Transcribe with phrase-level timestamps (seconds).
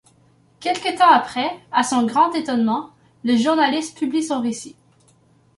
[0.59, 2.89] Quelque temps après, à son grand étonnement,
[3.23, 4.75] le journaliste publie son récit.